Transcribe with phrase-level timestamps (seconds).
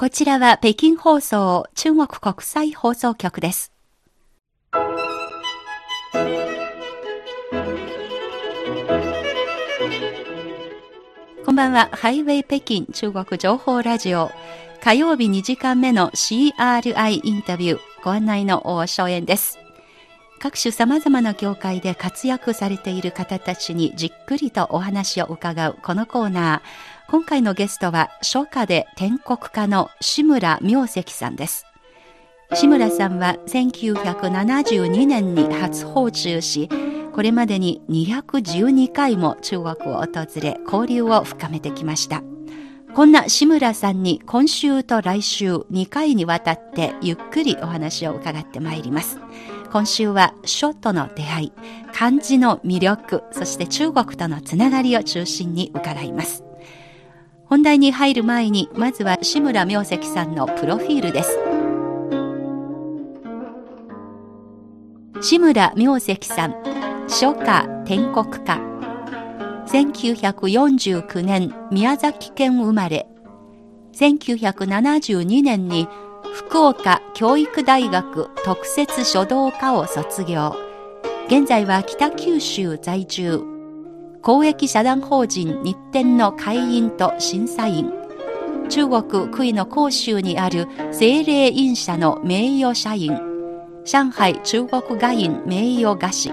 [0.00, 3.70] こちらは北京放送中国国際放送局です。
[11.44, 11.90] こんばんは。
[11.92, 14.30] ハイウェイ北京中国情報ラジオ。
[14.82, 17.78] 火曜日2時間目の CRI インタビュー。
[18.02, 19.58] ご案内の大正円です。
[20.38, 26.99] 各種様々な業界で活躍されている方たちにじっくりとお話を伺うこのコーナー。
[27.10, 31.66] 今回のゲストは初夏で天国家の志村明石さんです。
[32.54, 36.68] 志村さんは1972年に初訪中し、
[37.12, 42.22] これまでに212回も中国を訪れ交流を深めてきました。
[42.94, 49.18] こんな志村さんに今週と来週2回にわたってゆっくりお話を伺ってまいります。
[49.72, 51.52] 今週は書との出会い、
[51.92, 56.44] 漢字の魅力、そして中国とのつながりを中心に伺います。
[57.50, 61.36] 本題に入る前に、まずは志村明石さんのプロフィールです。
[65.20, 66.54] 志村明石さん、
[67.08, 68.60] 書家天国家。
[69.66, 73.08] 1949年宮崎県生まれ。
[73.96, 75.88] 1972年に
[76.32, 80.54] 福岡教育大学特設書道科を卒業。
[81.26, 83.49] 現在は北九州在住。
[84.22, 87.90] 公益社団法人日展の会員と審査員。
[88.68, 93.18] 中国杭の広州にある精霊院社の名誉社員。
[93.86, 96.30] 上海中国画院名誉画師。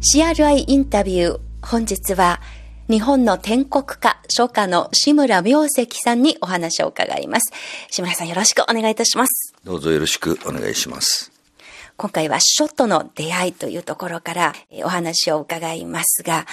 [0.00, 1.40] CRI インタビュー。
[1.62, 2.40] 本日は
[2.90, 7.52] 日本の天国家、書家の志村明石さんにお話を伺います。
[7.90, 9.54] 志村さんよろしくお願いいたします。
[9.62, 11.37] どうぞよろしくお願いします。
[11.98, 14.52] 今回は書との出会いというところから
[14.84, 16.46] お話を伺いますが、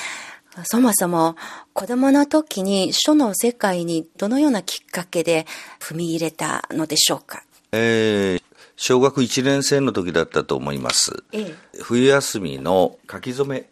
[0.64, 1.36] そもそも
[1.74, 5.46] 子供の時に書の世界にどのようなきっかけで
[5.80, 7.44] 踏み入れたのでしょうか？
[7.74, 8.44] えー、
[8.76, 11.24] 小学1年生の時だったと思います。
[11.32, 13.68] ええ、冬休みの書き初め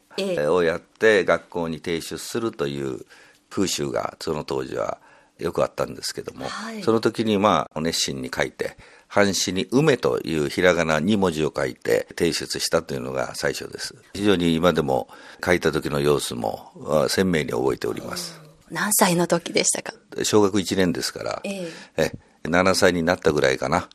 [0.48, 3.04] をやって学校に提出するという
[3.50, 5.00] 風習がその当時は
[5.40, 8.78] よくあったんですけども、はい、その時にまあ熱心に書いて
[9.14, 13.94] 半紙に梅というひらがな2文字を書いて提出したというのが最初です。
[14.14, 15.08] 非常に今でも
[15.46, 18.42] 書いた時の様子も鮮明に覚えております。
[18.72, 19.94] 何歳の時でしたか？
[20.24, 22.12] 小学1年ですから、ええ
[22.44, 23.88] 7歳になったぐらいかな。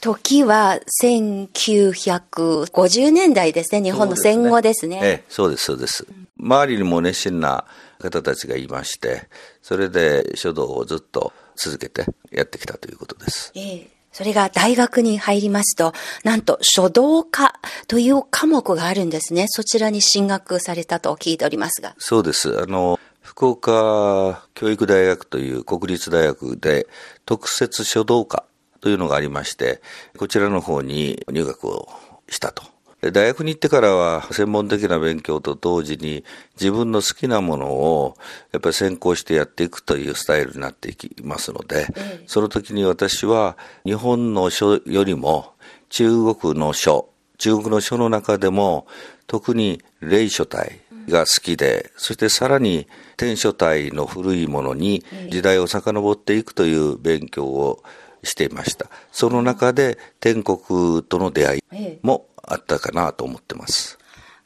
[0.00, 3.82] 時は1950年代ですね。
[3.82, 5.00] 日本の戦後ですね。
[5.02, 6.06] ええ、そうです、そうです。
[6.40, 7.66] 周りにも熱心な
[7.98, 9.28] 方たちがいまして、
[9.60, 13.52] それで書道をずっと続けてやってきたということです。
[13.54, 13.90] ええ。
[14.12, 15.92] それが大学に入りますと、
[16.24, 17.54] なんと書道科
[17.88, 19.46] という科目があるんですね。
[19.48, 21.94] そちらに進学されたと聞いておりますが。
[21.98, 22.60] そうです。
[22.60, 26.86] あの、福岡教育大学という国立大学で
[27.24, 28.44] 特設書道科
[28.80, 29.80] というのがありまして、
[30.18, 31.88] こちらの方に入学を
[32.28, 32.71] したと。
[33.10, 36.24] 大学に行ってからは専門的な勉強と同時に
[36.54, 38.16] 自分の好きなものを
[38.52, 41.88] やっぱり先行してやっていくというスタイルになっていきますので、
[42.26, 45.52] その時に私は日本の書よりも
[45.88, 47.08] 中国の書、
[47.38, 48.86] 中国の書の中でも
[49.26, 52.86] 特に霊書体が好きで、そしてさらに
[53.16, 57.82] 天書体の古いものに時代を遡っていくという勉強を
[58.22, 58.86] していました。
[59.10, 61.62] その中で天国との出会い
[62.02, 63.98] もあったかなと思ってます。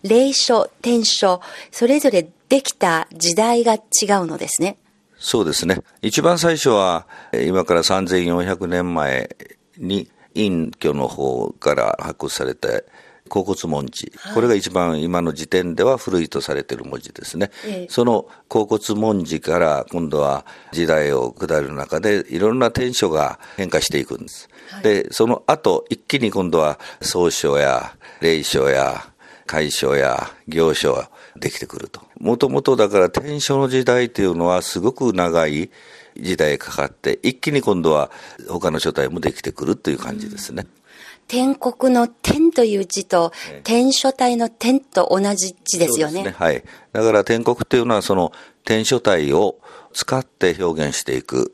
[0.03, 1.41] 霊書、天書、
[1.71, 3.81] それぞれできた時代が違う
[4.27, 4.79] のですね。
[5.19, 5.81] そうですね。
[6.03, 9.37] 一番最初は、今から3400年前
[9.79, 12.85] に、隠居の方から発掘されて、
[13.27, 29.13] 甲骨文字、これが一番今の時点では古いとされている文字ですね、ええ、その甲骨文字から今度は時代を下る中でいろんな天書が変化していくんです、はい、でその後一気に今度は総書や霊書や
[29.47, 32.01] 解書や行書ができてくると。
[32.19, 35.71] もともとだから天書の時代というのはすごく長い
[36.19, 38.11] 時代かかって一気に今度は
[38.49, 40.86] 他の書体もできてくるという感じですね、うん
[41.29, 43.33] 天国の天という字と、
[43.65, 46.25] 天書体の天と同じ字ですよね。
[46.25, 46.63] ねはい。
[46.93, 48.33] だから天国っていうのはその
[48.65, 49.59] 天書体を
[49.93, 51.53] 使って表現していく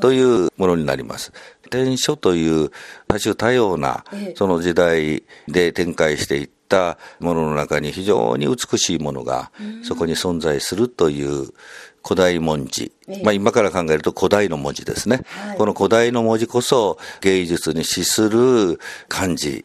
[0.00, 1.32] というものになります。
[1.70, 2.70] 天書という
[3.08, 4.04] 多種多様な
[4.34, 9.50] その時代で展開していったものの中に非常に美しいものが
[9.82, 11.48] そこに存在するという
[12.02, 12.92] 古代文字。
[13.22, 15.22] まあ今から考えると古代の文字ですね。
[15.26, 18.78] はい、この古代の文字こそ芸術に資する
[19.08, 19.64] 漢字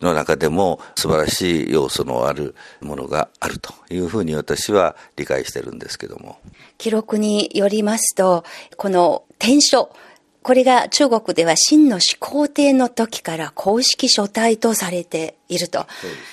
[0.00, 6.38] の中でも素晴らしい要素のあるものがあるというふうに私は理解してるんですけども。
[6.78, 8.44] 記録によりますと、
[8.76, 9.94] この天書、
[10.42, 15.86] これが中国では秦の始皇帝の時から公式書体とされていると。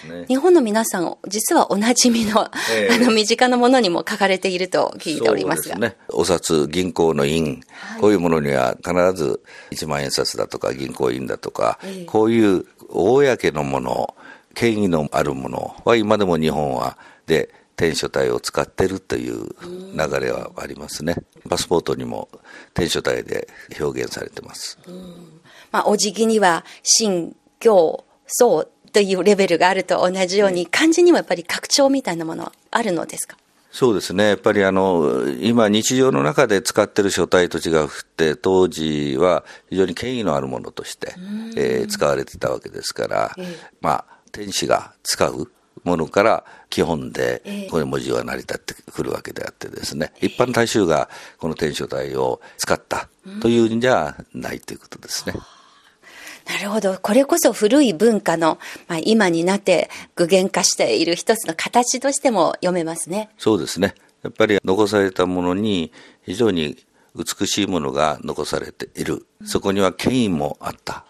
[0.10, 5.76] ね、日本の皆さん、実はおなじみの、えー、 あの、身近なものにも書かれていると聞いておりますが。
[5.76, 5.98] そうですね。
[6.10, 14.16] お札、銀行の印、はい、こういうものには必ず一万円札だとか銀行印だとか、えー、こういう公のもの、
[14.56, 16.98] 権威のあるものは今でも日本は、
[17.28, 19.48] で、篆書体を使ってるという
[19.94, 21.16] 流れはありますね。
[21.48, 22.28] パスポートにも
[22.74, 23.48] 篆書体で
[23.80, 24.78] 表現されてます。
[25.72, 33.38] まあ、お辞儀には、新、行、僧というレベルがあると同じように、漢字にもやっぱり拡張みたいなものはあるのですか？
[33.72, 34.30] そうですね。
[34.30, 41.14] やっぱりあの、今日常の中で使ってる書体と違うって、当時は非常に権威のあるものとして、
[41.56, 45.52] えー、使われてたわけですから、えー、まあ、天使が使う
[45.84, 53.10] ものから基本で、この文字は成り立ってくるわけであってですね、一般大衆がこの天書体を使った
[53.42, 55.36] というんじゃないということですね。
[56.50, 56.98] なるほど。
[57.00, 63.30] これこそ古い文化の、まあ、今になって具現化している一つの形としても読めますね。
[63.38, 63.94] そうですね。
[64.24, 65.92] やっぱり残されたものに
[66.24, 66.78] 非常に
[67.16, 69.28] 美しいものが残されている。
[69.46, 71.06] そこには権威もあった。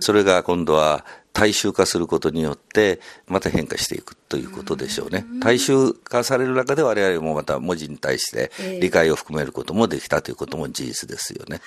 [0.00, 5.24] それが今度は大衆化することによってまた変化していくということでしょうね。
[5.40, 8.50] 大衆化される中で我々もまた文字に対して
[8.80, 11.60] 理解を含めることもできたということも事実ですよね。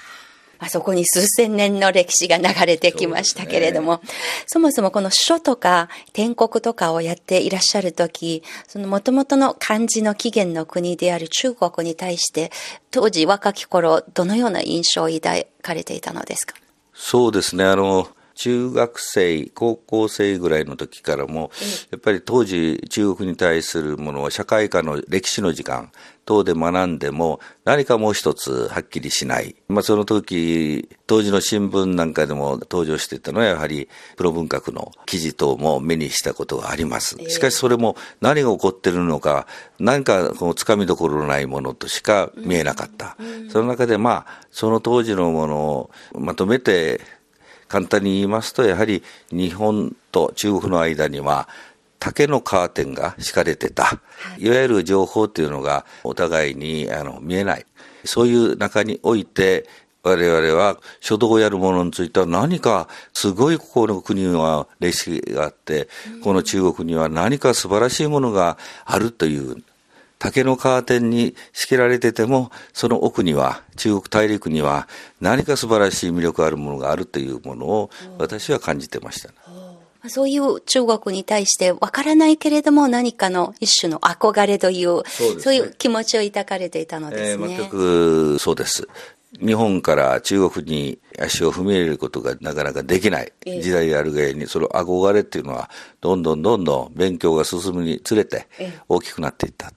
[0.60, 4.02] あそこに数千年の歴史が流れてきましたけれども、
[4.48, 12.50] そ、ね,、もそもこの書とか天国とかをやっていらっしゃるとき、その元々の漢字の起源の国である中国に対して、
[12.92, 16.56] 当時若き頃、どのような印象を抱かれていたのですか？
[16.94, 21.52] そうですね、あの、中学生、高校生ぐらいの時からも、
[21.92, 25.92] やっぱり当時中国に対するものは社会科の歴史の時間
[26.26, 29.56] 等で学んでも何かもう一つはっきりしない。
[29.68, 37.18] まあその時、当時の新聞なんかでも登場していたのはやはりプロ文学の記事等も目にしたことがあります。
[37.30, 39.48] しかしそれも何が起こってるのか、
[39.80, 43.18] 何かこのつかみどころのないものとしか見えなかった。
[43.50, 47.02] その中でまあその当時のものをまとめて
[47.74, 51.50] 簡単に言いますと、やはり日本と中国の間には、
[51.98, 54.00] 竹のカーテンが敷かれてた、
[54.38, 54.48] い。
[54.48, 57.66] わゆる情報っていうのがお互いにあの見えない。
[58.06, 59.68] そういう中において、
[60.04, 65.90] 我々は書道をやるものについては何かすごいここの国には歴史があって、
[66.24, 69.64] この中国には何か素晴らしいものがあるという
[70.24, 74.88] 竹のカーテンに仕切られてても、その奥には、中国大陸には
[75.20, 79.36] 何か素晴らしい魅力あるものがあるというものを私は感じてました、ね。
[80.08, 87.56] そういう中国に対してわからないけれども何かの一種の憧れという、そう、ね,、いう気持ちを抱かれていたのですね。
[87.56, 88.88] えー、全くそうです。
[89.42, 95.70] 日本から中国に足を踏み入れることがなかなかできない時代であるがゆに、その憧れっていうのは、
[96.00, 98.48] どんどんどんどん勉強が進むにつれて
[98.88, 99.74] 大きくなっていった。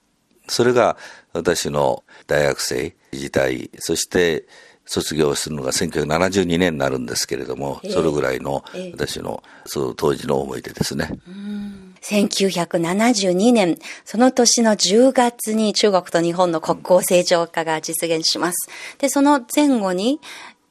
[0.48, 0.96] それが
[1.32, 4.46] 私の大学生時代、そして
[4.86, 11.10] 卒業するのが1972年になるんですけれども、それぐらいの私のその当時の思い出ですね。
[12.02, 18.68] 1972年、その年の10月に中国と日本の国交正常化が実現します。
[18.98, 20.20] で、その前後に、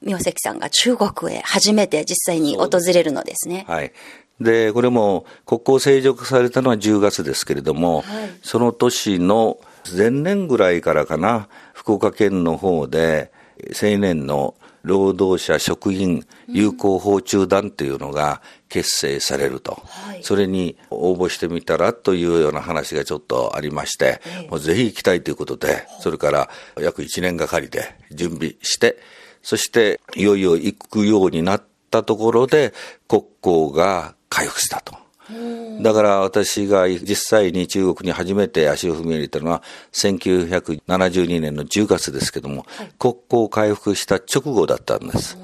[0.01, 3.65] 明石さんが中国へ初めて実際に訪れるのですね。
[3.67, 3.91] はい。
[4.39, 9.57] で、これも国交正常化されたのは10月ですけれども、はい、その年の
[9.91, 13.31] 前年ぐらいからかな、福岡県の方で
[13.81, 26.49] 青年の労働者職員友好訪中団というのが結成されると、はい、それに応募してみたらというような話がちょっとありまして、もうぜひ行きたいということで、それから
[26.79, 28.97] 約1年がかりで準備して、
[29.41, 32.73] そしていよいよ行くようになったところで
[33.07, 35.04] 国交が回復したと。
[35.81, 45.37] だから私が実際に中国に初めて足を踏み入れたのは1972年の10月ですけども、はい、国交回復した直後だったんです。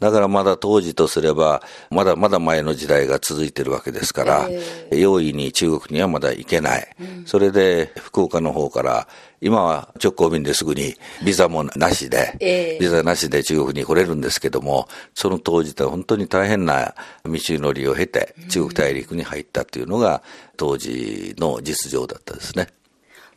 [0.00, 6.88] だからまだ当時とすれば、まだまだ前の時代が続いてるわけですから、えー、容易に中国にはまだ行けない。
[7.00, 9.08] うん、それで、福岡の方から、
[9.40, 20.22] 今は直行便ですぐに、ビザもなしで、えー、ビザなしで中国に来れるんですけども、その当時って本当に大変な道のりを経て、中国大陸に入ったっていうのが、
[20.56, 22.68] 当時の実情だったですね。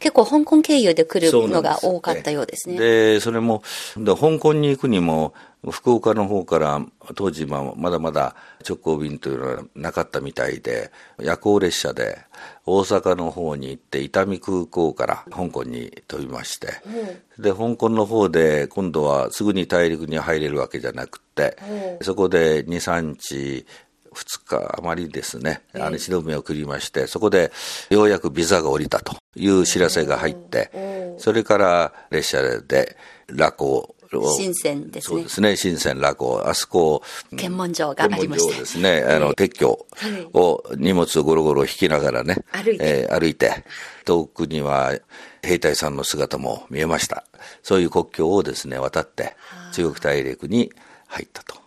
[0.01, 2.77] 結構香港経由で来るのが多かったようですね。
[2.77, 3.61] で、それも、
[3.95, 5.35] で香港に行くにも、
[5.69, 6.83] 福岡の方から
[7.15, 8.35] 当時まだまだ
[8.67, 12.17] 直行便というのはなかったみたいで夜行列車で
[12.65, 16.67] 大阪の方に行って伊丹空港から香港に飛びまして、
[17.37, 17.41] う。
[17.41, 21.57] ん、で香港の方で今度はすぐに大陸に入れるわけじゃなくて、
[21.99, 22.03] う。
[22.03, 23.65] ん、そこで23日
[24.13, 27.51] 2日余りですね、あの、一度目を送りまして、そこで
[27.89, 35.15] ようやくビザが降りたという知らせが入って、それから列車で落港新鮮ですね。
[35.15, 36.43] そうですね、新鮮落語。
[36.45, 38.59] あそこ、検問所がありました。
[38.59, 39.85] ですね、あの、鉄橋
[40.33, 43.63] を、荷物をゴロゴロ引きながらね、歩いて、えー、歩いて、
[44.03, 44.97] 遠くには
[45.41, 47.23] 兵隊さんの姿も見えました。
[47.63, 49.35] そういう国境をですね、渡って、
[49.73, 50.71] 中国大陸に
[51.07, 51.60] 入ったと。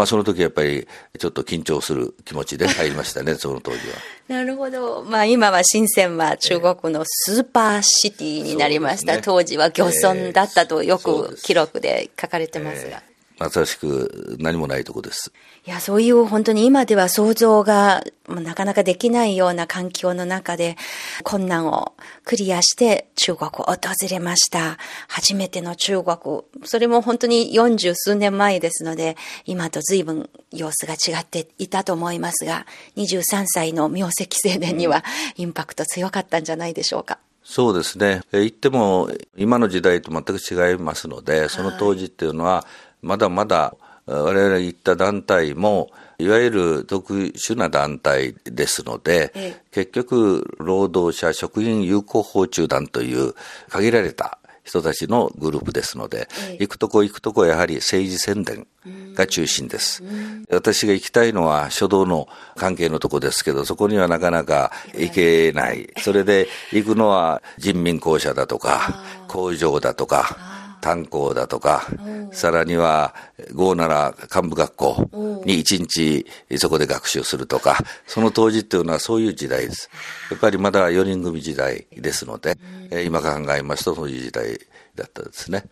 [0.00, 0.88] まあその時やっぱり
[1.18, 3.96] ちょっと緊張する気持ちで入りましたね、 その当時は。
[4.28, 5.02] なるほど。
[5.02, 9.16] まあ今は深センは中国のスーパーシティになりました。
[9.16, 12.92] ね、当時は漁村だったとよく記録で書かれてますが。
[12.92, 13.09] ま
[13.48, 15.32] さしく何もないとこです。
[15.66, 20.76] いや、そういう本当に今では想像がなかなかできないような環境の中で
[21.22, 21.94] 困難を
[22.24, 23.78] クリアして中国を訪
[24.10, 24.76] れました。
[25.08, 26.42] 初めての中国。
[26.64, 29.16] それも本当に40数年前ですので、
[29.46, 32.66] 今と随分様子が違っていたと思いますが、
[32.96, 35.04] 23歳の名跡青年には
[35.36, 37.18] インパクト強かったんじゃないでしょうか。
[37.42, 38.20] そうですね。
[38.32, 42.66] 言っても今の時代と全く違いますので、その当時っていうのは、
[43.02, 43.74] まだまだ
[44.06, 53.34] 我々行った団体もいわゆる特殊な団体ですので、ええ、結局労働者職員友好法中団という
[53.68, 58.66] 限られた人たちのグループですので、え、行くとこ行くとこやはり政治宣伝
[59.14, 60.02] が中心です。
[60.50, 65.88] 私が行きたいのは書道の関係のとこですけど、そこにはなかなか行けない。
[65.98, 71.86] それで行くのは人民公社だとか、工場だとか、炭鉱だとか、
[72.32, 73.14] さらには、
[73.52, 76.26] 豪なら幹部学校に一日
[76.58, 79.90] そこで学習するとか、その当時っていうのはそういう時代です。
[80.30, 82.58] やっぱりまだ4人組時代ですので、
[83.04, 84.58] 今考えますとそういう時代
[84.94, 85.64] だったですね。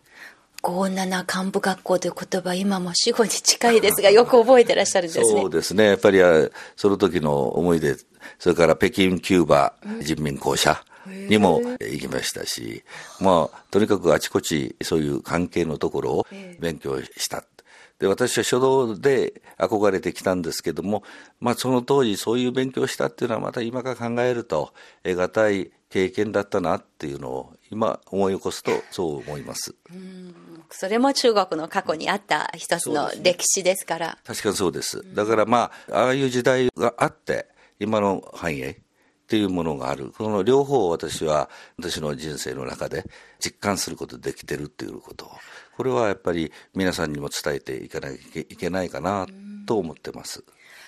[0.63, 5.25] 豪七幹部学校という言葉、今も死後に近いですが、 よく覚えてらっしゃるんですね。
[5.25, 5.85] そうですね。
[5.85, 6.19] やっぱり、
[6.77, 7.97] その時の思い出、
[8.39, 12.85] それから北京キューバ人民公社、にも行きましたし、
[13.21, 16.27] まあ、とにかくあちこちそういう関係のところを
[16.61, 17.45] 勉強した。
[17.99, 21.03] で、私は書道で憧れてきたんですけども、
[21.41, 24.73] まあその当時そういう勉強したっていうのはまた今から考えると
[25.03, 29.75] 得難い経験だったなっていうのを今思い起こすとそう思います。
[30.71, 34.07] それも中国の過去にあった一つの歴史ですから。
[34.09, 35.03] ね、確かにそうです。
[35.15, 37.49] だからまあ、ああいう時代があって、
[37.81, 38.79] 今の繁栄、
[39.29, 40.11] っていうものがある。
[40.17, 43.05] この両方を私は私の人生の中で
[43.39, 45.31] 実感することできてるっていうこと。
[45.77, 49.27] これはやっぱり皆さんにも伝えていかなきゃいけないかな
[49.67, 50.43] と思ってます。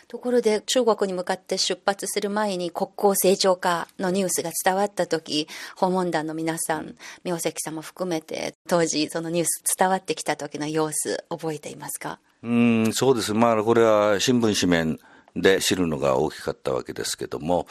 [0.08, 12.18] ところで中国に向かって出発する前に国交正常化のニュースが伝わった時訪問団の皆さん明石さんも含めて当時そのニュース伝わってきた時の様子覚えていますか？
[12.42, 14.98] うんそうですまあこれは新聞紙面
[15.36, 17.66] で知るのが大きかったわけですけども、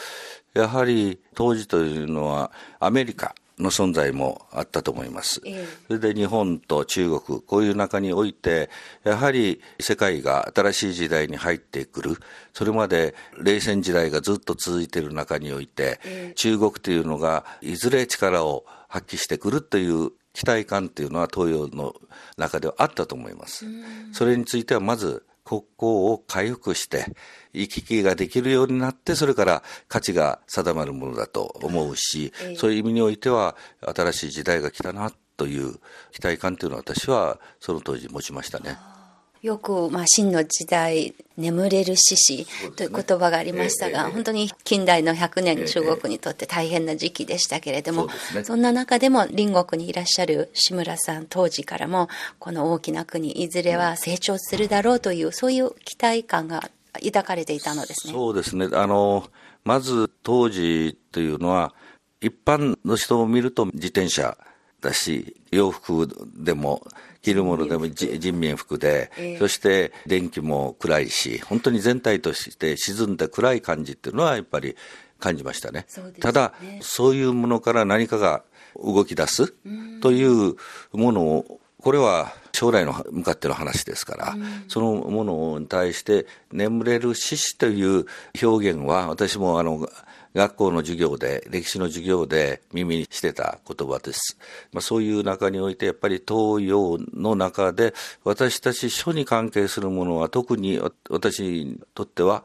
[0.53, 5.41] やはり当時というのはアメリカの存在もあったと思います。
[5.87, 8.69] それで日本と中国、こういう中において、
[9.03, 12.17] やはり世界が新しい時代に入ってくる。
[12.53, 21.93] それまで冷戦時代がずっと続いている中において、中国というのがいずれ力を発揮してくるという期待感というのは東洋の
[22.37, 23.65] 中ではあったと思います。
[24.13, 27.07] それについてはまず国交を回復して、
[27.53, 35.79] 行き来ができるようになって、それから価値が定まるものだと思うし、そういう意味においては、新しい時代が来たなという
[36.11, 38.98] 期待感というのは私はその当時持ちましたね。
[39.41, 58.13] よく、まあ、真の時代、眠れる獅子という言葉がありましたが、ね、本当に近代の100年、中国にとって大変な時期でしたけれども、そね、そんな中でも隣国にいらっしゃる志村さん当時からも、この大きな国、いずれは成長するだろうという、そういう期待感が抱かれていたのですね。
[58.13, 58.67] そうですね。
[58.73, 59.29] あの、
[59.63, 61.73] まず当時というのは、
[62.19, 64.37] 一般の人を見ると自転車
[64.81, 66.85] だし、洋服でも、
[67.21, 74.75] 着るものでも人民服で、えー、そして電気も暗いし、本当に全体として沈んで暗い感じっていうのはやっぱり
[75.19, 75.85] 感じましたね。
[75.97, 76.13] ね。
[76.19, 78.43] ただ、そういうものから何かが
[78.81, 79.53] 動き出す
[80.01, 80.55] という
[80.93, 84.35] ものを、これは将来の向かっての話ですから、
[84.67, 88.05] そのものに対して眠れる獅子という
[88.41, 89.87] 表現は私もあの
[90.35, 94.37] 学校の授業で、歴史の授業で耳にしてた言葉です。
[94.71, 97.93] まあ、そういう中において、やっぱり東洋の中で、
[98.23, 102.43] 私たち書に関係するものは、特に私にとっては、やっ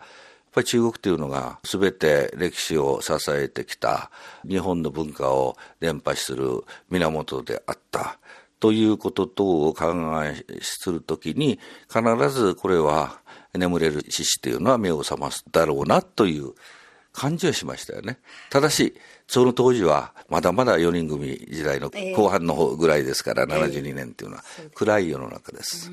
[0.53, 4.11] ぱり中国というのが全て歴史を支えてきた
[4.49, 8.19] 日本の文化を伝播する源であった。
[8.61, 9.93] ということ等を考
[10.25, 13.21] えするときに必ずこれは
[13.53, 16.55] 眠れる獅子というのは目を覚ますだろうなという
[17.15, 18.19] 感じはしましたよね。
[18.51, 18.95] ただし、
[19.29, 24.45] その当時はまだまだ4人組時代の後半の方ぐらいですから、えー、72年っていうのは
[24.75, 25.91] 暗い世の中です。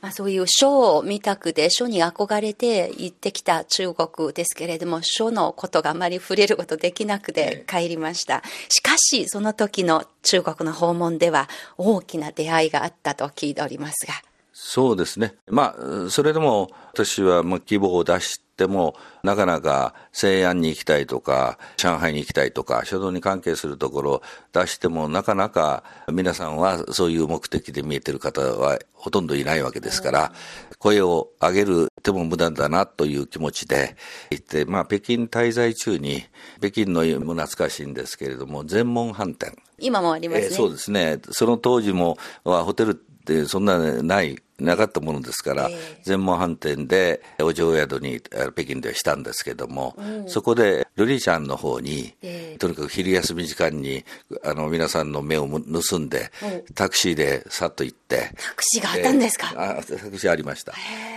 [0.00, 8.42] まあ、そういう書を見たくて、書に憧れて行ってきた中国ですけれども、書のことがあまり触れることできなくて帰りました。
[8.68, 14.27] しかし、その時の中国の訪問では大きな出会いがあったと聞いておりますが。
[14.60, 15.36] そうですね。
[15.46, 24.22] まあ、それでも私はまあ希望を出しても、なかなか西安に行きたいとか、上海に行きたいとか、書道に関係するところを
[24.52, 30.32] 出しても、なかなか皆さんはそういう目的で見えてる方はほとんどいないわけですから、
[30.80, 33.96] 声を上げる手も無駄だなという気持ちで
[34.30, 36.24] 行って、まあ、北京滞在中に、
[36.58, 39.56] 北京のも懐かしいんですけれども、全門飯店。
[39.78, 41.20] 今もありますね、えー、そうですね。
[41.30, 45.70] その当時も、はホテルってそんなないなかったものですから、
[46.02, 49.96] 全門飯店でお嬢宿に北京でしたんですけども、
[50.26, 52.14] そこでルリちゃんの方に、
[52.58, 54.04] とにかく昼休み時間に
[54.44, 56.30] あの皆さんの目を盗んで、
[56.74, 60.72] タクシーでさっと行って、タクシーがあったんですか、あタクシーありました、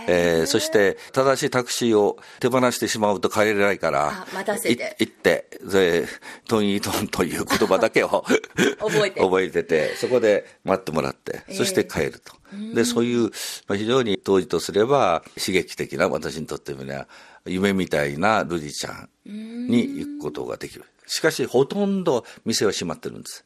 [0.06, 0.42] え。
[0.42, 4.96] ー、そして正しいタクシーを手放してしまうと帰れないから待たせて。
[4.98, 6.06] 行ってで
[6.48, 8.24] トンイートンという言葉だけを
[8.78, 9.20] 覚えて。
[9.20, 12.41] 覚えててそこで待ってもらって、そして帰ると。
[12.74, 13.30] で、そういう、
[13.66, 17.08] まあ、非常に当時とすれば刺激的な、私にとってみれば、
[17.46, 20.84] 夢みたいなルディちゃんに行くことができる。
[21.06, 23.44] しかし、ほとんど店は閉まってるんです。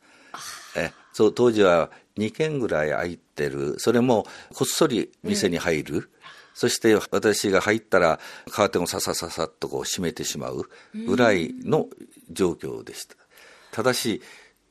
[0.76, 3.76] えそう当時は2軒ぐらい空いてる。
[3.78, 5.94] それもこっそり店に入る。
[5.96, 6.08] うん
[6.56, 8.18] そして私が入ったら
[8.50, 10.62] カーテンをささささっとこう閉めてしまう
[11.06, 11.86] ぐらいの
[12.30, 13.14] 状況でした。
[13.72, 14.22] ただし、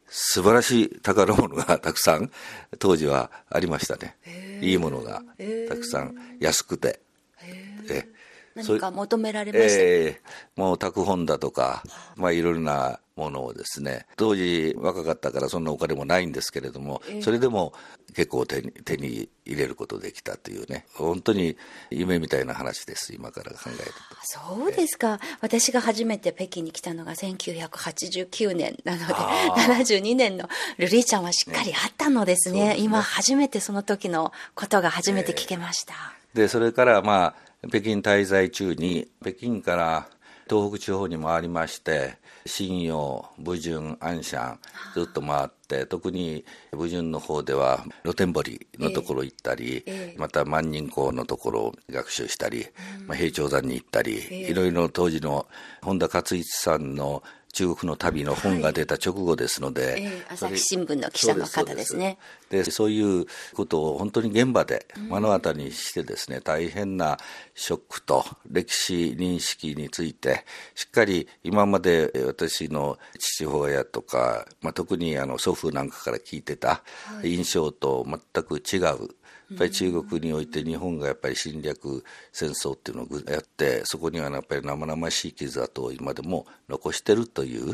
[0.08, 2.32] 素晴らしい宝物がたくさん
[2.80, 4.16] 当時はありましたね。
[4.62, 5.22] いいものが
[5.70, 7.00] たくさん安くて。
[7.90, 8.08] え
[8.55, 11.83] 何か求められました、えー、もう拓本だとか、
[12.15, 17.74] まあいろいろなものをですね、当時若かったからそんなお金もないんですけれども、それでも
[18.13, 21.55] 結構手に手に入れることできたというね、本当に
[21.89, 23.83] 夢みたいな話です、今から考えると。
[24.24, 25.20] そうですか。
[25.39, 32.75] 私が初めて北京に来たのが1989年なので、72年のルリーちゃんはしっかりあったのですね。
[32.75, 35.94] ね今初めてその時のことが初めて聞けました。
[36.33, 40.08] えー、で、それからまあ、北京滞在中に、北京から
[40.48, 44.60] 東北地方に回りまして、信陽、武順、安山、
[44.94, 52.68] ずっと回って、特に武順の方では露天堀のところ行ったり、えー、また万人校のところを学習したり、
[53.08, 55.48] まあ、平頂山に行ったり、いろいろ当時の
[55.82, 57.24] 本田勝一さんの
[57.55, 60.03] 中国の旅の本が出た直後ですので、はい。
[60.03, 62.18] えー、朝日新聞の記者の方ですね。
[62.50, 67.18] でそういうことを本当に現場で目の当たりにしてですね、うん、大変な
[67.53, 76.83] ショックと歴史認識についてしっかり今まで私の父親とか、まあ、特にあの祖父なんかから聞いてた
[77.24, 79.15] 印象と全く違う
[79.50, 87.74] やっぱり中国において日本がやっぱり侵略戦争っていうのをやってそこにはやっぱり生々しい傷跡を今でも残してるという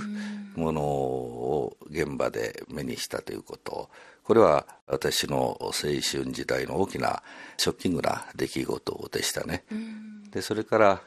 [0.55, 3.89] ものを現場で目にしたということ
[4.23, 7.23] これは私の青春時代の大きな
[7.57, 9.65] ショッキングな出来事でしたね。
[10.31, 11.01] でそれから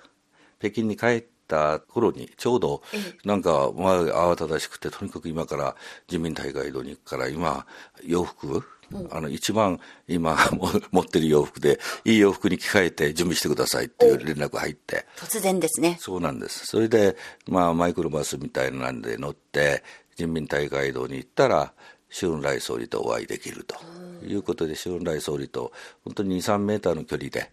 [0.59, 2.83] 北京に帰った頃にちょうど
[3.25, 5.77] なんかまあ慌ただしくてとにかく今から
[6.09, 7.67] 人民大会堂に行くから今
[8.03, 8.63] 洋服
[9.11, 10.37] あの一番今
[10.91, 14.19] 持ってる洋服でいい洋服に着替えて準備してくださいっていう。
[14.25, 15.07] 連絡が入って。
[15.17, 15.97] 突然ですね。
[16.01, 16.67] そうなんです。
[16.67, 17.17] それで
[17.49, 19.83] まあマイクロバスみたいなんで乗って
[20.17, 21.73] 人民大会堂に行ったら
[22.15, 23.75] 周恩来総理とお会いできると。
[24.25, 25.73] いうことで周恩来総理と
[26.05, 27.51] 本当に23メーターの距離で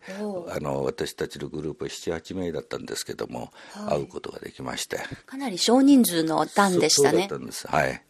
[0.50, 5.00] あの私たちのグループ78名だったんですけども、はい、会うことができまして。
[5.26, 7.12] かなり少人数の団でしたね。
[7.12, 7.68] そうだったんです。
[7.68, 8.02] はい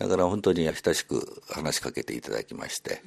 [0.00, 3.02] だから本当に親しく話しかけていただきまして、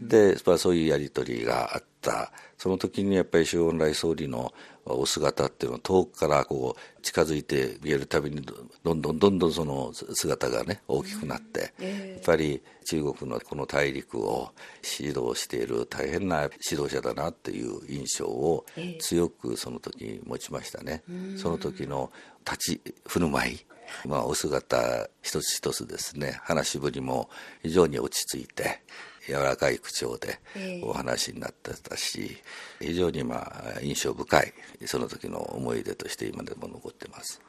[0.00, 2.32] で、まあ、そういうやり取りがあった。
[2.56, 8.42] その時にやっぱり周恩来総理のお姿っていうのは遠くからこう近づいて見えるたびに
[8.82, 14.52] どんどんどんどんその姿がね大きくなって、やっぱり中国のこの大陸を
[14.98, 18.64] 指導している大変な指導者だなっていう印象を
[19.00, 21.02] 強くその時持ちましたね。
[21.36, 22.12] その時の
[22.44, 23.58] 立ち振る舞い
[24.06, 27.30] まあ、お姿一つ一つですね話しぶりも
[27.62, 28.82] 非常に落ち着いて
[29.26, 30.40] 柔らかい口調で
[30.82, 32.38] お話になってたし、
[32.80, 34.52] 非常にまあ印象深い
[34.86, 37.40] その時の思い出として今でも残ってます。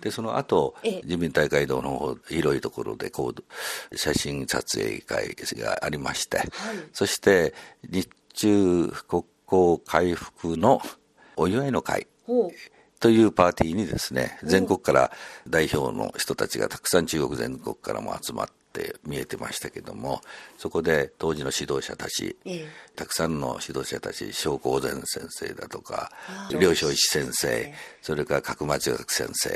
[0.00, 6.48] でその後人民大会堂の方広いところでこう写真撮影会がありまして、はい、
[6.92, 7.54] そして
[7.88, 10.80] 日中国交回復の
[11.36, 12.06] お祝いの会
[13.00, 15.10] というパーティーにですね全国から
[15.48, 20.20] 代表の人たちがたくさん中国全国からも集まって見えてましたけども
[20.58, 26.12] そこで当時の指導者たち、ええ、たくさんの指導者たち小光禅先生だとか
[26.60, 29.50] 両正一先生それから角松学先生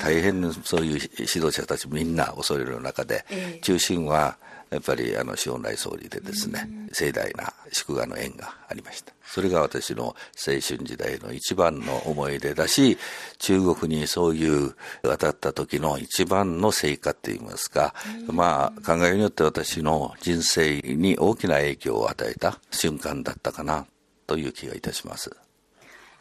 [0.00, 3.24] 大変そういう指導者たちみんな恐れる中で、
[3.62, 4.38] 中心は
[4.74, 9.12] やっぱりあの周恩来総理でですね、盛大な祝賀の縁がありました。
[9.24, 10.14] それが私の青
[10.46, 12.98] 春時代の一番の思い出だし
[13.38, 17.94] 中国にそういう渡った時の一番の成果といいますか、
[18.26, 23.86] まあ考えによって私の人生に大きな影響を与えた瞬間だったかな
[24.26, 25.36] という気がいたします。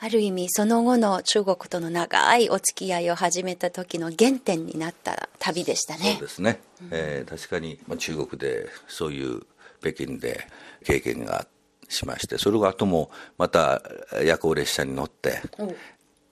[0.03, 6.15] ある意味その後の中国との長いお付き合いを始めた時の原点になった旅でしたね。
[6.15, 9.43] そうですね、うん、えー、確かに、まあ、中国でそういう
[9.79, 10.45] 北京で
[10.83, 11.47] 経験が
[11.87, 13.81] しましてそれが後もまた
[14.25, 15.75] 夜行列車に乗って、うん、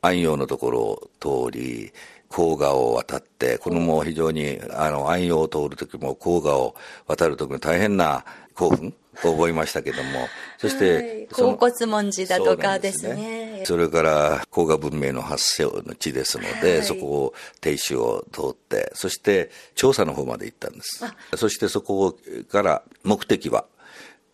[0.02, 1.94] 安陽のところを通り
[2.30, 6.76] 黄河を渡ってこれも非常にあの安陽を通る時も黄河を
[7.08, 13.51] 渡る時も大変な興奮覚えましたけども、そして、甲骨文字だとかですね。
[13.66, 21.04] それから、黄河文明の発生の地ですので、はい、そこを停止を通って、そして調査の方まで行ったんです。
[21.36, 22.18] そしてそこ
[22.50, 23.66] から目的は、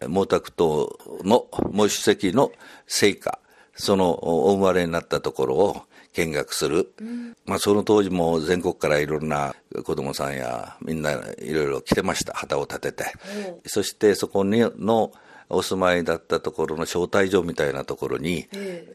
[0.01, 0.89] 毛沢東
[1.23, 2.51] の毛主席の
[2.85, 3.39] 成果、
[3.75, 5.81] そのお生まれになったところを
[6.13, 12.33] 見学する、うん、まあ、その当時も全国からいろんな子供さんやみんないろいろ来てました。
[12.33, 13.03] 旗を立てて、
[13.49, 13.51] う。
[13.51, 15.11] ん、そしてそこにの
[15.49, 18.47] お住まいだったところの招待所みたいなところに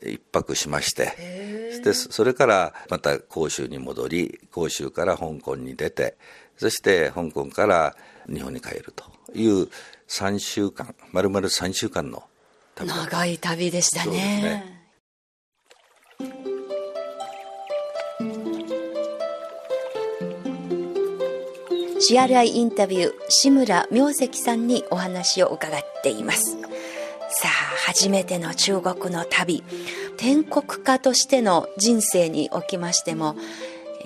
[0.02, 6.16] 一泊しまして、でそれからまた広州に戻り広州から香港に出て
[6.56, 7.96] そして香港から
[8.32, 9.68] 日本に帰るという
[10.08, 12.22] 3週間まるまる3週間の
[12.74, 14.81] 旅長い旅でしたね。
[22.02, 26.58] CRI インタビュー志村明石さんにお話を伺っています。
[27.28, 27.48] さあ
[27.86, 29.62] 初めての中国の旅
[30.16, 33.36] 天国家としての人生におきましても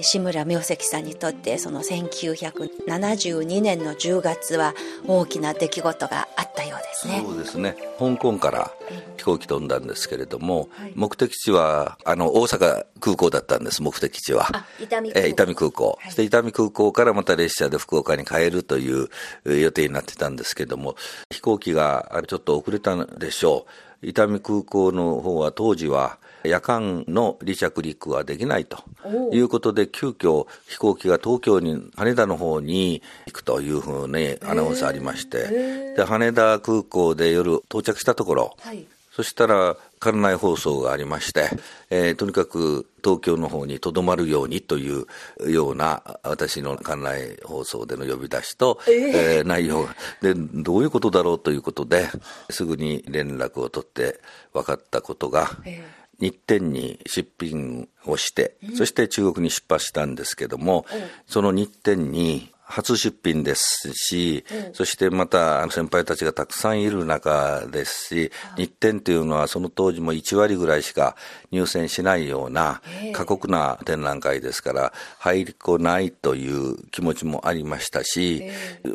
[0.01, 4.75] 志村明石さんにとってその1972年の10月は
[5.07, 7.23] 大きな出来事があったようですね。
[7.25, 7.77] そうですね。
[7.99, 8.71] 香港から
[9.17, 14.49] 飛行機飛んだんですけれども、はい、目的地はあの大阪空港だったんです目的地は。
[14.81, 19.09] 伊丹空港,、えー、伊丹空港、はい、そして伊丹空港からまた列車で福岡に帰るという
[19.45, 20.97] 予定になってたんですけれども
[21.31, 23.67] 飛行機がちょっと遅れたんでしょ
[24.03, 24.07] う。
[24.07, 28.85] 伊丹空港の方は当時は夜間の離着陸はできないと。
[29.33, 41.49] いうことで、急遽飛行機が東京に、羽田の方に行くというふうにアナウンスありまして、で羽田空港で夜到着したところ、はい、そしたら館内放送がありまして、
[41.89, 45.07] えー、とにかく東京の方にとどまるようにという
[45.51, 48.95] ような私の館内放送での呼び出しと、えー、
[49.39, 49.89] えー、内容
[50.21, 52.09] でどういうことだろうということで
[52.51, 54.21] すぐに連絡を取って
[54.53, 60.87] 分かったことが、えー日展に出品をして、そして中国に出発したんですけども、
[61.27, 71.17] その日展に初出品ですし、そしてまた先輩たちがたくさんいる中ですし、日展というのはその当時も1割ぐらいしか
[71.53, 78.43] 入選しないような過酷な展覧会ですから、入りこないという気持ちもありましたし、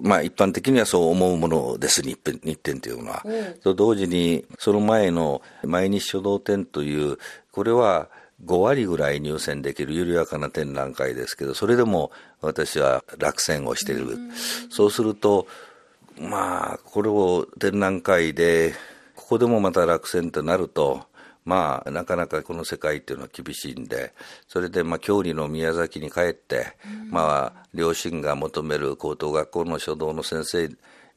[0.01, 3.23] まあ一般的にはそう思うものです、日展というのは。
[3.63, 7.17] と同時に、その前の毎日書道展という、
[7.51, 8.09] これは
[8.45, 14.17] 5割ぐらい入選できる緩やかな展覧会ですけど、それでも私は落選をしている。
[14.69, 15.47] そうすると、
[16.19, 18.73] まあ、これを展覧会で、
[19.15, 21.05] ここでもまた落選となると、
[21.45, 24.13] まあ、なかなかこの世界っていうのは厳しいんで、
[24.47, 26.75] それで、まあ、郷里の宮崎に帰って、
[27.09, 30.69] まあ、両親が求める高等学校の書道の先生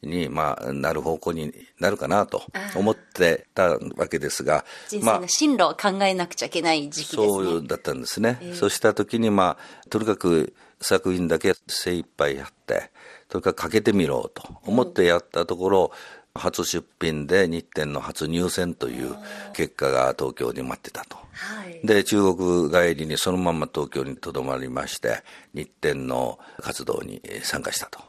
[0.07, 2.43] に、まあ、なる方向になるかなと
[2.77, 7.27] 思ってたわけですが、人生の進路を考えなくちゃいけない時期ですね。
[7.27, 8.39] そうだったんですね。
[8.41, 12.91] えー、そうした時に、まあ、とにかく作品だけ精一杯やって、
[13.29, 19.15] とにかくかけてみろと思ってやったところ、うん初出品で日展の初入選という
[19.53, 21.17] 結果が東京に待ってたと。
[21.17, 25.23] はい、で、中国帰りにそのまま東京にとどまりまして、
[25.55, 28.01] 日展の活動に参加したと。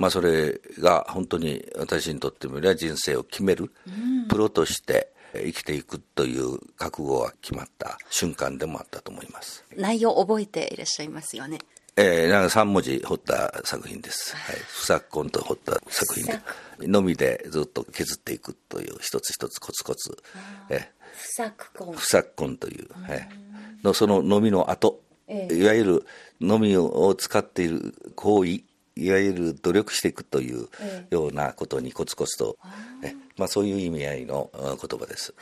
[0.00, 3.70] まあそれが本当に私にとってみれば人生を決める、
[4.30, 9.62] プロとして生きていくという覚悟が決まった瞬間でもあったと思います。
[9.76, 11.58] 内容を覚えていらっしゃいますよね。
[11.96, 14.34] えー、なんか3文字彫った作品です。
[14.34, 14.56] はい。
[14.56, 16.40] 不作婚と彫った作品で。
[16.88, 20.16] のみでずっと削っていくという一つ一つコツコツ。
[20.70, 21.92] え不作婚。
[21.94, 22.88] 不作婚という。
[23.06, 23.28] はい。
[23.84, 26.06] のそののみの後、えー、いわゆる
[26.40, 28.62] のみを使っている行為、
[28.96, 30.68] いわゆる努力していくという
[31.10, 32.58] ようなことにコツコツと、
[33.02, 35.34] えまあそういう意味合いの言葉です。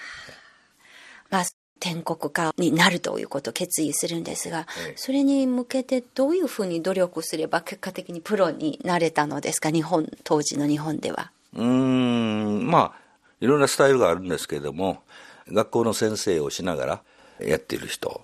[1.30, 1.44] まあ
[1.80, 9.70] 天国化になるということを決意するんですが、それに向けてどういうふうに努力すれば結果的にプロになれたのですか？
[9.70, 11.30] 日本当時の日本では。
[11.54, 13.00] うんまあ
[13.40, 15.02] いろんなスタイルがあるんですけれども
[15.50, 17.02] 学校の先生をしながら
[17.40, 18.22] やっている人、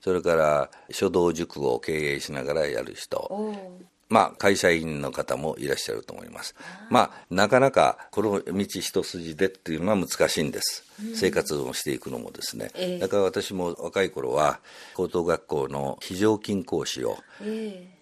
[0.00, 3.54] それから書道塾を経営しながらやる人、
[4.10, 6.54] まあ、会社員の方もいらっしゃると思います。
[6.90, 10.84] まあ、なかなかこの道一筋でっていうのは難しいんです。
[11.14, 12.98] 生活をしていくのもですね。
[12.98, 14.60] だから私も若い頃は、
[14.94, 17.18] 高等学校の非常勤講師を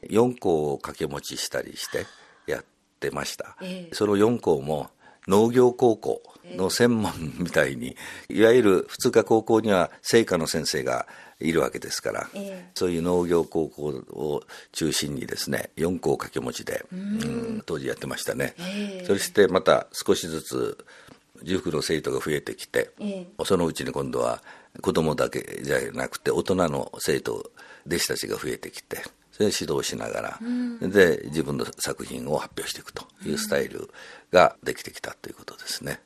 [0.09, 2.07] 4校を掛け持ちしたりして
[2.47, 2.65] やっ
[2.99, 3.57] てました。
[3.93, 4.91] その4校も
[5.29, 6.23] 農業高校
[6.57, 7.97] の専門みたいに、
[8.29, 11.07] いわゆる普通科高校には生科の先生が
[11.41, 20.85] いるわけですから、えー、そういう農業高校を中心にですね4校掛け持ちで、うん、当時やってましたね、えー、そしてまた少しずつ
[21.45, 24.43] 塾の生徒が増えてきて、えー、そのうちに今度は
[24.83, 27.53] 子供だけじゃなくて大人の生徒
[27.87, 33.89] 弟子たちが増えてきてそれで指導しながら、うん、で自分の作品を発表していくというスタイル
[34.33, 36.01] ができてきたということですね。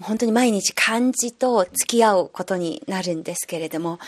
[0.00, 3.98] 本当に毎日漢字と付き合うことになるんですけれども、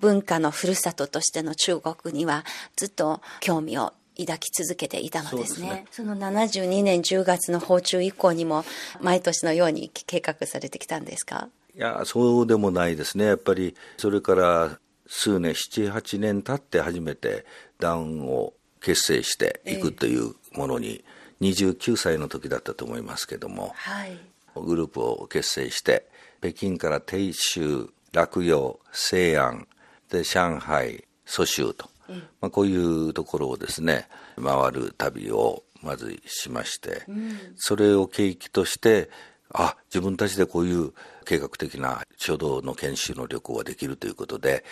[0.00, 5.86] 文化のふるさととしての中国にはずっと興味を抱き続けていたのですね。
[5.90, 8.64] そ、ね、の72年10月の訪中以降にも
[9.00, 11.48] 毎年のように計画されてきたんですか？
[11.74, 13.26] いや、そうでもないですね。
[13.26, 17.46] やっぱりそれから数年、7、8年経って初めて
[17.78, 21.04] 団を結成していくというものに、
[21.40, 24.18] 29歳の時だったと思いますけども、はい、
[24.54, 26.06] グループを結成して
[26.40, 29.66] 北京から鄭州洛陽西安
[30.10, 34.08] で上海蘇州と、うん、まあ、こういうところをですね
[34.42, 39.10] 回る旅をまずしまして、うん、それを契機として
[39.52, 40.92] あ自分たちでこういう
[41.24, 44.64] 計画的な書道の研修の旅行ができるということで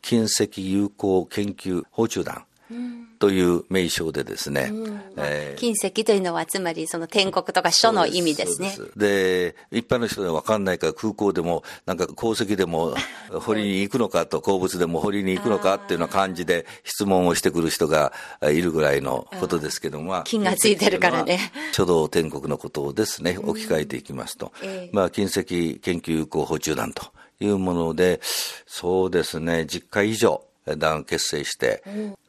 [0.00, 2.44] 近石友好研究訪中団
[3.22, 4.70] という名称でですね。
[4.72, 8.76] うんえー、金石というのはつまりその天国とか書の意味ですね。
[8.96, 12.96] で一般の人は分かんないから空港でもなんか鉱石でも
[13.30, 21.52] 掘りに行くのかと鉱物でも掘りに行くのかっていうような感じで質問をしてくる人がいるぐらいのことですけども、金がついてるからね。
[21.70, 24.50] 書道天国のことをですね、置き換えていきますと。
[24.62, 27.04] えー、まあ金石研究有効補充団と
[27.38, 28.20] いうもので、
[28.66, 30.42] そうですね、10回以上
[30.78, 31.82] 団結成して、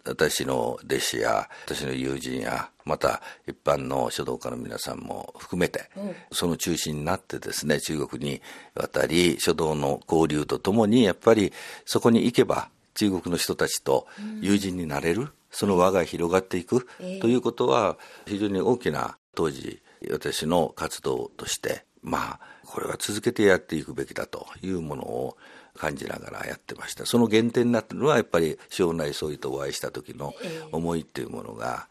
[0.06, 5.90] 私の弟子や私の友人やまた一般の書道家の皆さんも含めて、
[6.32, 8.42] その中心になってですね中国に
[8.76, 11.54] 渡り書道の交流とともにやっぱり
[11.86, 14.08] そこに行けば中国の人たちと
[14.42, 16.88] 友人になれる、その輪が広がっていく
[17.22, 25.38] ということは非常に大きな当時私の活動としてまあこれは続けてやっていくべきだというものを
[25.76, 27.06] 感じながらやってました。
[27.06, 30.34] その原点になったのはやっぱり庄内総理とお会いした時の
[30.72, 31.88] 思いっていうものが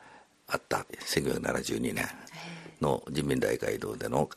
[0.47, 0.87] あった。
[1.07, 2.09] 1972年
[2.81, 4.29] の人民大会堂での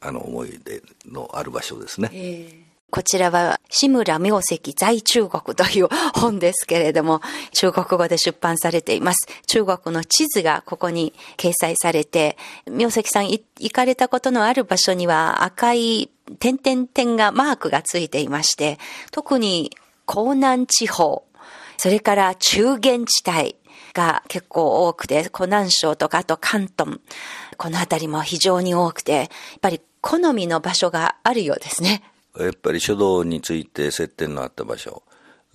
[0.00, 2.65] あの思い出のある場所ですね。
[2.96, 7.20] こちらは、志村明石在中国という本ですけれども、
[7.52, 9.28] 中国語で出版されています。
[9.48, 18.78] 中国の地図がここに掲載されて、明石さん行かれたことのある場所には赤い点々点が、マークがついていまして、
[19.10, 19.72] 特に
[20.08, 21.22] 江南地方、
[21.76, 23.56] それから中原地帯
[23.92, 26.98] が結構多くて、湖南省とかあと関東、
[27.58, 29.28] この辺りも非常に多くて、やっ
[29.60, 32.02] ぱり好みの場所があるようですね。
[32.38, 35.02] やっぱり書道について接点のあった場所、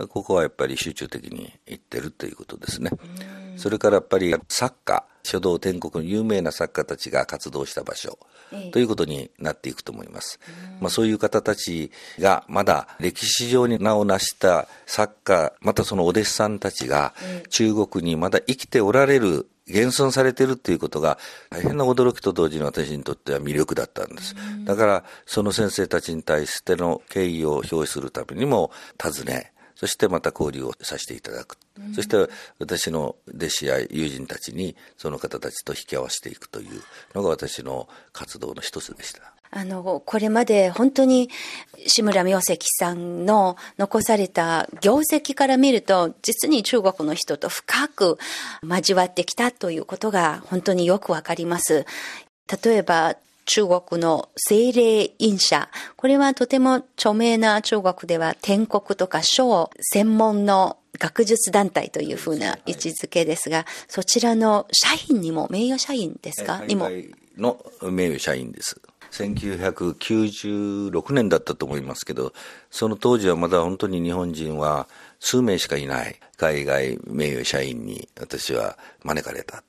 [0.09, 2.91] ここはやっぱり集中的に行ってるということですね。
[3.57, 8.17] それからやっぱり作家書道天国の有名な作家たちが活動した場所
[8.71, 10.39] ということになっていくと思います。
[10.79, 17.13] まあ、そういう方たちがまだ歴史上に名を成した作家、またそのお弟子さんたちが
[17.49, 21.17] 中国にまだ生きておられる現存されているということが
[21.50, 24.36] 大変な驚きと同時に私にとっては魅力だったんです。
[24.65, 31.58] だからその先生たちに対しての敬意を表示するためにも尋ね、そしてまた交流をさせていただく。
[31.80, 32.15] うん、そして
[32.60, 36.82] 私の弟子や友人たちにその方たちと引き合わせていくという
[37.15, 39.30] のが私の活動の一つでした。
[39.51, 41.29] あの、これまで本当に
[41.85, 48.17] 志村明石さんの残された業績から見ると、実に中国の人と深く
[48.63, 51.85] 交わってきたということが本当によくわかります。
[52.63, 55.69] 例えば、中国の精霊院社。
[55.97, 66.63] これはとても著名な中国では天国とか書専門の学術団体というふうな位置づけですが、そちらの社員にも、名誉社員ですか？
[66.65, 66.89] にも。
[67.37, 68.79] の名誉社員です。
[69.12, 72.34] 1996年だったと思いますけど、
[72.69, 74.88] その当時はまだ本当に日本人は
[75.19, 79.63] 数名しかいない海外名誉社員に私は招かれた。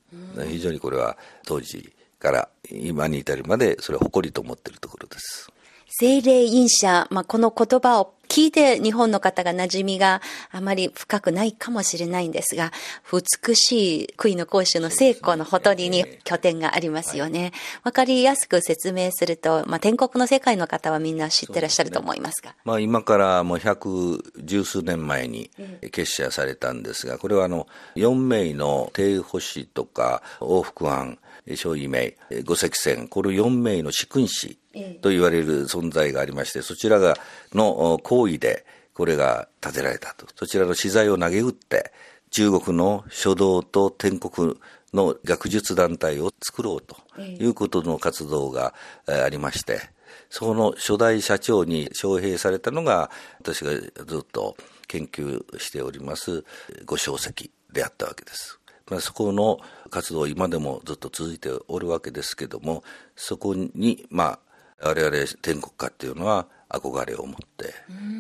[0.49, 5.52] 非常にこれは当時から今に至るまでそれは誇りと思っているところです。
[5.95, 12.73] 精霊飲者、まあ、この言葉を聞いて日本の方が馴染みがあまり深くないかもしれないんですが、
[13.13, 17.53] 美しい杭の講師の聖子のほとりに拠点がありますよね。
[17.85, 22.53] わ、かりやすく説明すると、まあ、天国の世界の方はみんな知ってらっしゃると思いますが。
[22.53, 25.51] すね、まあ、今からもう百十数年前に
[25.91, 31.19] 結社されたんですが、これはあの、4名の帝保師とか往復案、
[31.55, 34.57] 小位名、五石線、この4名の主君子
[35.01, 37.17] と言われる存在がありまして、そちらが
[37.55, 40.27] の行為で、これが建てられたと。
[40.35, 41.93] そちらの資材を投げ打って、
[42.31, 44.57] 中国の書道と天国
[44.93, 48.75] の学術団体を作ろうということの活動が
[49.07, 49.81] ありまして、
[50.29, 54.57] その初代社長に招聘されたのが、私がずっと
[54.89, 56.45] 研究しております
[56.85, 58.59] ご小石であったわけです。
[58.91, 59.59] まあ、そこの
[59.91, 62.83] 活動今でもずっと続いておるわけですけども
[63.17, 64.39] そこにまあ
[64.83, 67.75] 我々天国家っていうのは憧れを持って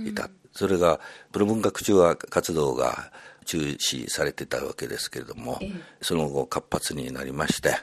[0.08, 0.28] いた。
[0.52, 1.00] それが
[1.32, 3.10] プロ文学中は活動が
[3.46, 5.58] 中止されてたわけですけれども、
[6.00, 7.74] その後活発になりまして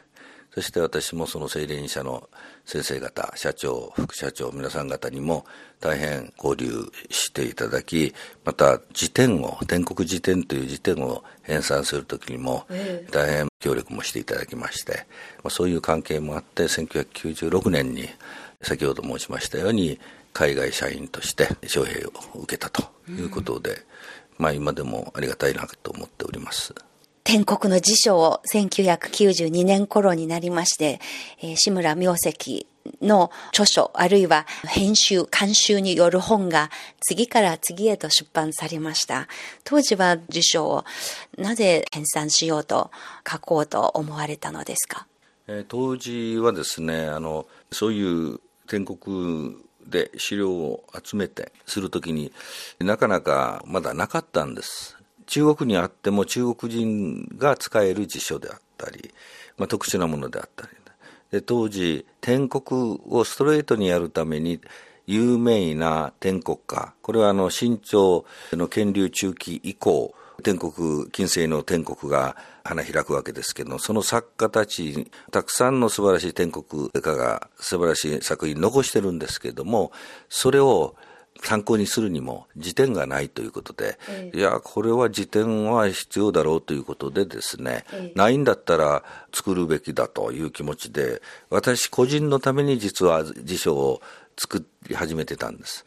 [0.51, 2.27] そして私もその精錬社の
[2.65, 5.45] 先生方、社長、副社長、皆さん方にも
[5.79, 8.13] 大変交流していただき、
[8.43, 12.65] また辞典を、天国辞典という辞典を編纂するときにも
[13.11, 15.05] 大変協力もしていただきまして、
[15.49, 18.09] そういう関係もあって、1996年に
[18.61, 19.99] 先ほど申しましたように、
[20.33, 23.83] 海外社員として招聘を受けたということで、
[24.37, 26.73] まあ今でもありがたいなと思っております。
[27.23, 30.99] 天国の辞書を1992年頃になりまして、
[31.41, 32.65] えー、志村明石
[33.01, 39.27] の著書、あるいは編集、監修による本が次から次へと出版されました。
[39.63, 40.85] 当時は辞書を
[41.37, 42.89] なぜ編纂しようと
[43.29, 45.05] 書こうと思われたのですか、
[45.47, 48.39] えー、当時はですね、あの、そういう
[48.69, 52.31] 天国で資料を集めてするときに
[52.79, 54.97] なかなかまだなかったんです。
[55.25, 59.13] 中国にあっても中国人が使える辞書であったり、
[59.57, 60.69] まあ、特殊なものであったり
[61.31, 64.59] で当時天国をストレートにやるために
[65.05, 79.91] 有名な天国家これはあの清朝の建立中期以降天国近世の天国が花開くわけですけどその作家たちたくさんの素晴らしい天国家が素晴らしい作品残してるんですけども
[80.29, 80.95] それを
[81.41, 94.01] 参考にするにも辞典がないということで、えいや、これは辞典は必要だろうということでですね、えないんだったら作るべきだという気持ちで、私個人のために実は辞書を
[94.37, 95.85] 作り始めてたんです。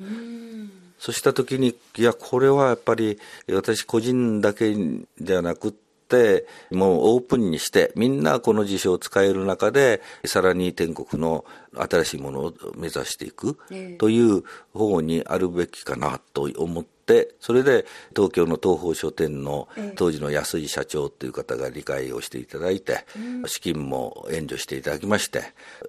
[1.02, 3.18] そうした時に、いや、これはやっぱり
[3.50, 13.58] 私個人だけじゃなくて、もうオープンにして、みんなこの辞書を使える中で、さらに天国の新しいものを目指していく
[13.98, 17.84] という方にあるべきかなと思って、それで
[18.14, 23.04] 東京の東宝書店の当時の安井社長という方が理解をしていただいて、
[23.46, 25.42] 資金も援助していただきまして、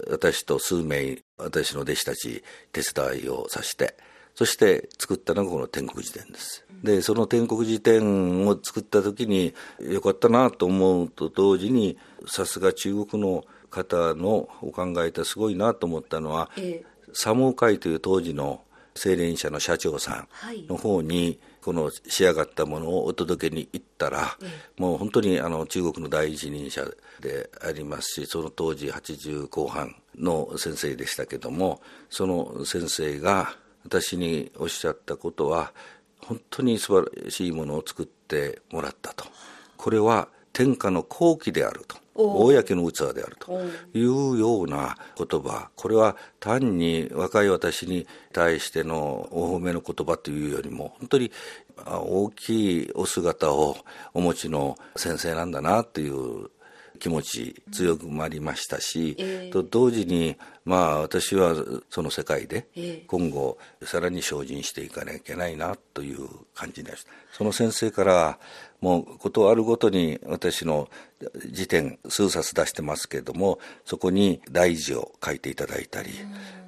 [0.09, 3.95] 私と数名、私の弟子たち手伝いをさせて、
[4.35, 6.65] そして作ったのがこの天国辞典です。
[6.83, 18.61] で、その天国辞典を作った時によかったなと思うと同時に、さすが中国の方のお考えてすごいなと思ったのは、えー、サモー会という当時の
[18.95, 24.37] 青年社の社長さんの方にこの仕上がったものをお届けに行ったら、
[24.77, 26.85] もう本当にあの中国の第一人者
[27.19, 33.55] でありますしその当時80後半の先生でしたけどもその先生が
[33.85, 35.73] 私におっしゃったことは
[36.19, 39.25] 本当に素晴らしいものを作ってもらったと。
[39.77, 41.97] これは天下の好機であると。
[42.15, 43.59] 公の器であると。
[43.93, 45.69] いうような言葉。
[45.75, 51.31] これは単に若い私に対してのお褒めの言葉というよりも本当に
[51.85, 53.77] 大きいお姿を
[54.13, 56.49] お持ちの先生なんだなという
[57.03, 61.53] 気持ち強くまりましたし、えー、と同時にまあ私は
[61.89, 62.65] その世界で
[63.07, 67.11] 今後さらに精進していかなきゃいけないなという感じでした。
[67.33, 68.39] その先生から
[68.79, 70.89] もうことあるごとに私の
[71.51, 76.09] 辞典数冊出してますけれどもそこに大事を書いていただいたり、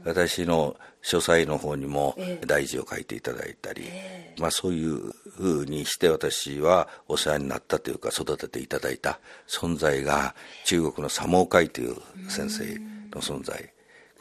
[0.06, 3.84] 私の書斎の方にも大事を書いていただいたり、
[4.39, 11.95] まあそういうふうにして私はお世話になったというか育てていただいた存在が中国の左毛会という
[12.30, 12.64] 先生
[13.14, 13.72] の存在。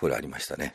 [0.01, 0.75] これありましたね。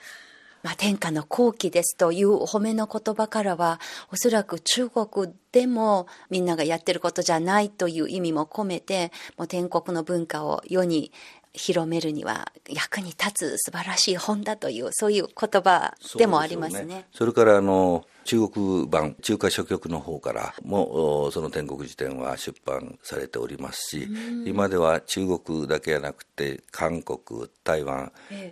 [0.62, 3.80] まあ、天下の好機ですという褒めの言葉からは、
[4.12, 11.14] おそらく中国でもみんながやってることじゃないという意味も込めて、もう天国の文化を世に
[11.54, 17.06] 広めるには役に立つ素晴らしい本だという、そういう言葉でもありますね。
[17.12, 24.08] そ、ね、れからあの、中国版中華書局の方からもその天国辞典は出版されておりますし、
[24.46, 28.12] 今では中国だけじゃなくて韓国台湾、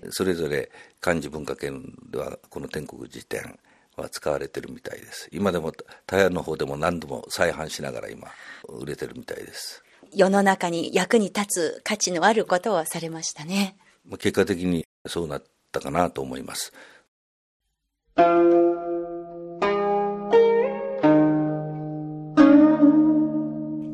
[0.09, 3.59] それぞれ漢字文化圏ではこの天国辞典
[3.95, 5.29] は使われてるみたいです。
[5.31, 5.71] 今でも
[6.07, 8.29] 台湾の方でも何度も再販しながら今
[8.67, 9.83] 売れてるみたいです
[10.13, 13.77] 世の中に役に立つ価値のあることをされましたね
[14.19, 16.73] 結果的にそうなったかなと思います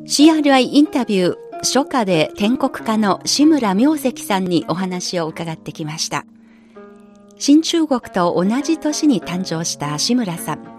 [0.06, 6.26] CRI インタビュー初夏で天国家の志村明石さんにお話を伺ってきました。
[7.40, 10.78] 新中国と同じ年に誕生した志村さん。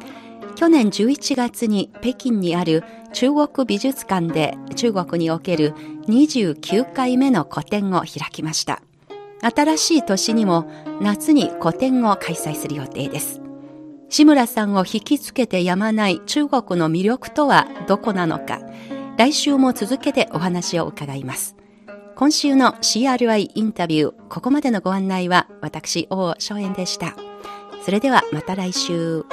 [0.57, 2.85] 去年11月に北京にある
[3.15, 5.73] 中国美術館で中国における
[6.09, 8.83] 29回目の個展を開きました。
[9.41, 10.69] 新しい年にも
[11.01, 13.41] 夏に個展を開催する予定です。
[14.09, 18.61] 志村さんを引きつけてやまない中国の魅力とはどこなのか。
[19.17, 21.57] 来週も続けてお話を伺います。
[22.17, 27.15] 今週の CRI インタビュー、ここまでのご案内は私、王昭燕でした。
[27.85, 29.25] それではまた来週。